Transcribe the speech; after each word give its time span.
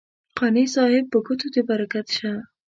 قانع 0.37 0.63
صاحب 0.75 1.05
په 1.11 1.19
ګوتو 1.25 1.47
دې 1.53 1.61
برکت 1.69 2.07
شه. 2.17 2.31